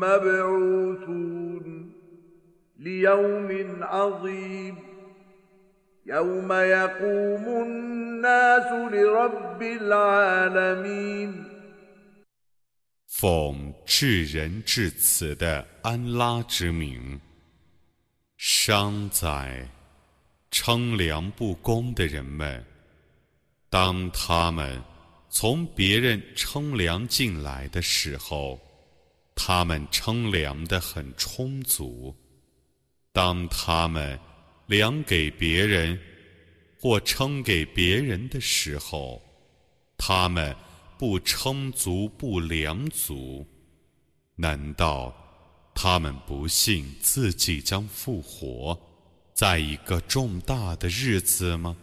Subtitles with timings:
[0.00, 1.92] مبعوثون
[2.78, 3.48] ليوم
[3.82, 4.76] عظيم
[6.06, 11.44] يوم يقوم الناس لرب العالمين
[13.06, 17.20] 奉至仁至慈的安拉之名，
[18.38, 19.68] 伤在
[20.50, 22.64] 称量不公的人们，
[23.68, 24.82] 当他们
[25.28, 28.58] 从别人称量进来的时候，
[29.35, 32.15] 他们称量的很充足；
[33.11, 34.19] 当他们
[34.67, 35.99] 量给别人
[36.79, 39.21] 或称给别人的时候，
[39.97, 40.55] 他们。
[40.97, 43.45] 不称足不良足，
[44.37, 45.13] 难道
[45.73, 48.79] 他们不信自己将复活
[49.33, 51.75] 在一个重大的日子吗？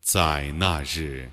[0.00, 1.30] 在那日，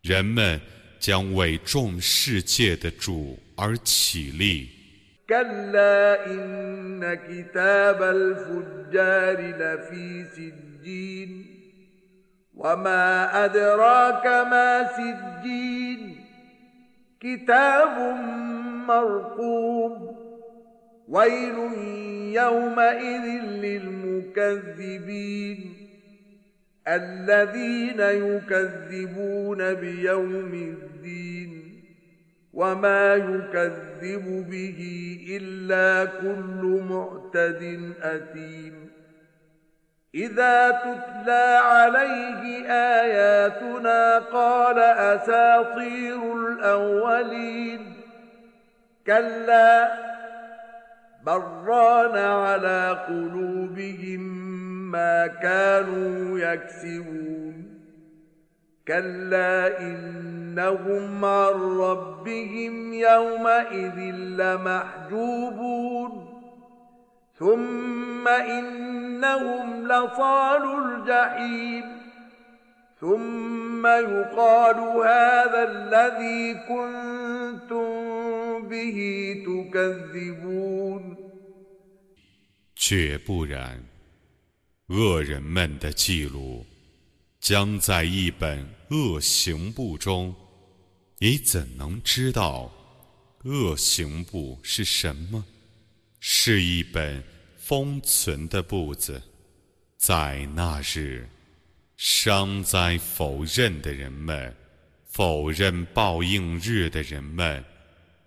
[0.00, 0.58] 人们
[0.98, 4.69] 将为众世界的主而起立。
[12.55, 16.25] وما أدراك ما سجين
[17.19, 17.99] كتاب
[18.87, 20.15] مرقوم
[21.07, 21.57] ويل
[22.33, 23.25] يومئذ
[23.65, 25.59] للمكذبين
[26.87, 31.68] الذين يكذبون بيوم الدين
[32.52, 34.80] وما يكذب به
[35.30, 38.90] إلا كل معتد أثيم.
[40.14, 47.92] إذا تتلى عليه آياتنا قال أساطير الأولين.
[49.06, 49.92] كلا
[51.26, 54.20] بران على قلوبهم
[54.90, 57.79] ما كانوا يكسبون.
[58.89, 63.99] كلا إنهم عن ربهم يومئذ
[64.39, 66.11] لمحجوبون
[67.39, 71.83] ثم إنهم لصال الجحيم
[73.01, 77.87] ثم يقال هذا الذي كنتم
[78.69, 78.97] به
[79.45, 81.15] تكذبون
[82.75, 83.79] 绝不然，
[84.89, 86.65] 恶人们的记录
[87.40, 90.34] 将在一本恶行簿中。
[91.18, 92.70] 你怎能知道
[93.44, 95.44] 恶行簿是什么？
[96.18, 97.22] 是一本
[97.56, 99.22] 封存的簿子，
[99.96, 101.26] 在那日，
[101.96, 104.54] 伤灾否认的人们，
[105.06, 107.64] 否认报应日的人们，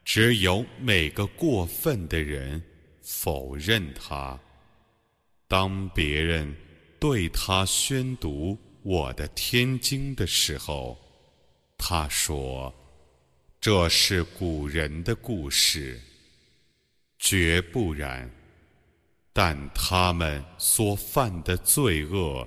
[0.04, 2.62] 只有每个过分的人
[3.04, 4.40] 否认他。
[5.48, 6.56] 当别人
[7.00, 10.98] 对他宣读我的天经的时候，
[11.78, 12.74] 他说
[13.62, 16.00] ：“这是古人的故事。”
[17.18, 18.30] 绝不然，
[19.32, 22.46] 但他们所犯的罪恶，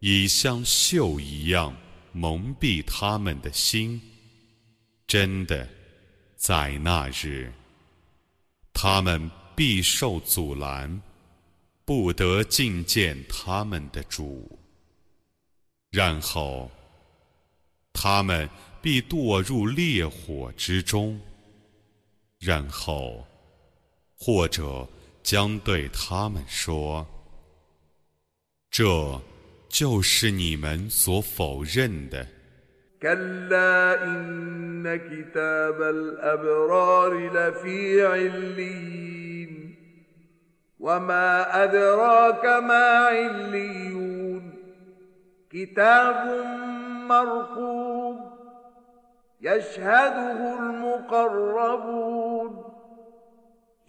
[0.00, 1.72] 已像锈一样
[2.10, 4.00] 蒙蔽他们的心。
[5.06, 5.68] 真的，
[6.34, 7.52] 在那日，
[8.72, 11.00] 他们必受阻拦，
[11.84, 14.57] 不得觐见他们的主。
[15.91, 16.69] 然后，
[17.93, 18.49] 他们
[18.81, 21.19] 必堕入烈火之中。
[22.39, 23.25] 然后。
[24.25, 24.87] 或者
[25.21, 27.05] 将对他们说：“
[28.71, 29.21] 这
[29.67, 32.25] 就是你们所否认的。”
[33.03, 39.75] كلا إن كتاب الأبرار لفي عليين
[40.79, 43.96] وما أدراك ما عليون
[45.52, 46.46] كتاب
[47.08, 48.30] مرقوم
[49.40, 52.64] يشهده المقربون.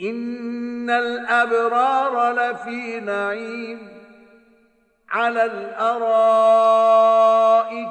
[0.02, 3.80] إن الأبرار لفي نعيم
[5.10, 6.38] على الأرائك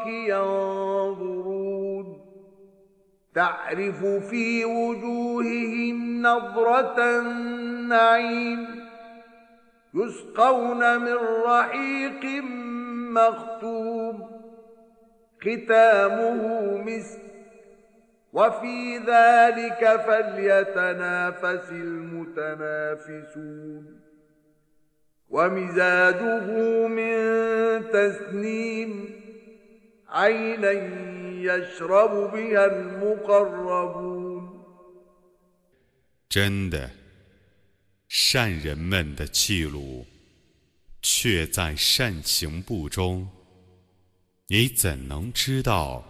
[0.07, 2.19] ينظرون.
[3.35, 8.89] تعرف في وجوههم نظرة النعيم
[9.95, 12.45] يسقون من رحيق
[13.14, 14.16] مختوم
[15.42, 16.38] ختامه
[16.78, 17.22] مسك
[18.34, 23.04] وفي ذلك فليتنافس المتنافسون
[25.30, 26.48] ومزاجه
[26.88, 27.18] من
[27.92, 28.92] تسنيم
[30.10, 30.72] عينا
[31.42, 34.44] يشرب بها المقربون
[36.30, 36.90] 真的，
[38.08, 40.06] 善人们的记录
[41.11, 43.27] 却在善行簿中。
[44.47, 46.05] 你怎能知道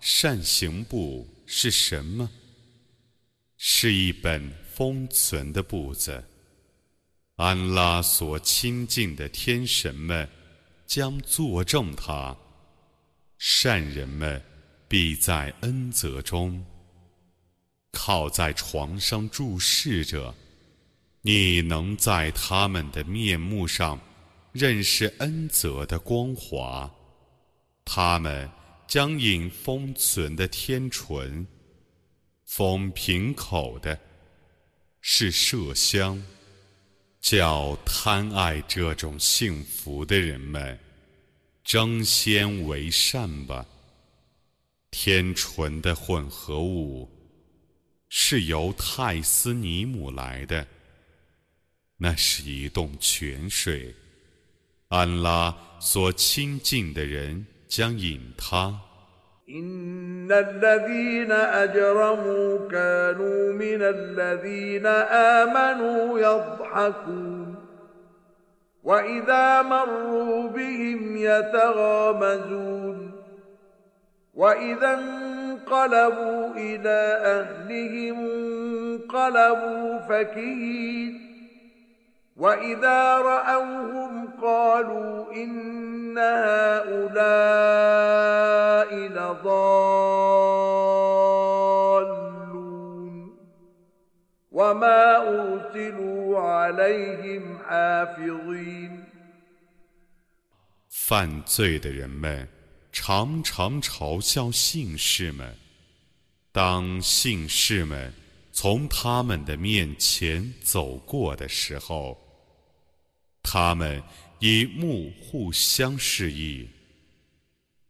[0.00, 2.30] 善行簿是什么？
[3.58, 6.24] 是一本封存的簿子。
[7.36, 10.26] 安拉所亲近的天神们
[10.86, 12.34] 将作证他。
[13.36, 14.42] 善人们
[14.88, 16.64] 必在恩泽中
[17.92, 20.34] 靠在床上注视着。
[21.20, 24.00] 你能在他们的面目上
[24.58, 26.92] 认识恩泽的光华。
[27.84, 28.50] 他们
[28.88, 31.46] 将饮封存的天纯，
[32.44, 33.96] 封瓶口的，
[35.00, 36.20] 是麝香，
[37.20, 40.76] 叫贪爱这种幸福的人们
[41.62, 43.64] 争先为善吧。
[44.90, 47.08] 天纯的混合物
[48.08, 50.66] 是由泰斯尼姆来的，
[51.96, 53.94] 那是一洞泉水，
[54.89, 57.45] 安拉所亲近的人。
[57.73, 58.71] 将引他。
[59.49, 64.85] إن الذين أجرموا كانوا من الذين
[65.45, 67.55] آمنوا يضحكون
[68.83, 73.11] وإذا مروا بهم يتغامزون
[74.33, 81.33] وإذا انقلبوا إلى أهلهم انقلبوا فكهين
[82.37, 87.29] وإذا رأوهم قالوا إن هؤلاء
[89.17, 89.73] لضالون
[94.51, 99.03] وما أرسلوا عليهم حافظين
[100.89, 102.47] 犯罪的人们
[102.91, 105.55] 常常嘲笑信士们，
[106.51, 108.13] 当信士们
[108.51, 112.17] 从他们的面前走过的时候。
[113.45, 114.01] 他们
[114.40, 116.68] 以目互相示意。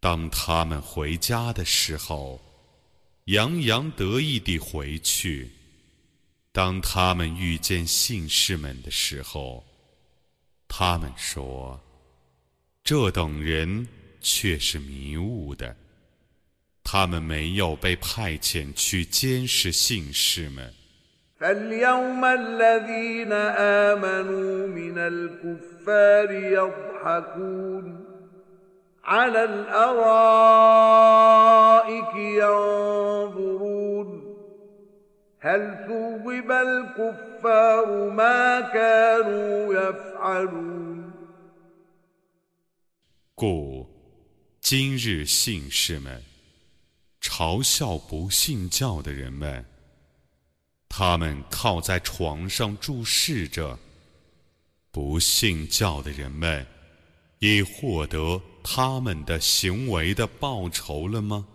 [0.00, 2.40] 当他们回家的时候，
[3.24, 5.48] 洋洋得意地回去；
[6.52, 9.64] 当他们遇见信士们的时候，
[10.66, 11.78] 他们说
[12.84, 13.86] ：“这等人
[14.20, 15.76] 却是迷雾的，
[16.82, 20.72] 他们没有被派遣去监视信士们。”
[21.39, 23.33] فاليوم الذين
[23.91, 28.05] آمنوا من الكفار يضحكون
[29.03, 30.55] على الأرائك
[32.15, 33.83] ينظرون
[35.39, 41.13] هل ثوب الكفار ما كانوا يفعلون
[43.35, 43.85] 故
[44.61, 46.21] 今日信士们
[47.19, 49.65] 嘲笑不信教的人们。
[50.88, 53.78] 他们靠在床上注视着，
[54.90, 56.66] 不信教的人们，
[57.38, 61.46] 已获得他们的行为的报酬了吗？